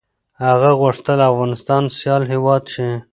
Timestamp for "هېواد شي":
2.31-2.87